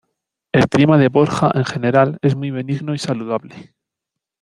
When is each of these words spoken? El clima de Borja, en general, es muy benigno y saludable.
El 0.51 0.67
clima 0.67 0.97
de 0.97 1.09
Borja, 1.09 1.51
en 1.53 1.63
general, 1.63 2.17
es 2.23 2.35
muy 2.35 2.49
benigno 2.49 2.95
y 2.95 2.97
saludable. 2.97 3.75